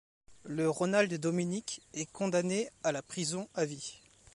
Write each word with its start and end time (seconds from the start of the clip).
Le 0.45 0.67
Ronald 0.67 1.13
Dominique 1.15 1.83
est 1.93 2.11
condamné 2.11 2.71
à 2.83 2.91
la 2.91 3.03
prison 3.03 3.47
à 3.53 3.65
vie. 3.65 3.99